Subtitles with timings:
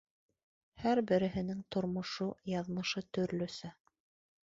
[0.83, 3.77] Һәр береһенең тормошо, яҙмышы төрлөсә.